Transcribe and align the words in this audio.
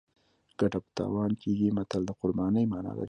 ګټه 0.59 0.79
په 0.83 0.89
تاوان 0.97 1.31
کیږي 1.41 1.67
متل 1.77 2.01
د 2.05 2.11
قربانۍ 2.21 2.65
مانا 2.73 2.91
لري 2.97 2.99